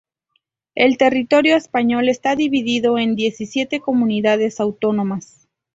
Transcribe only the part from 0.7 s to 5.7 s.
El territorio español está dividido en diecisiete comunidades autónomas.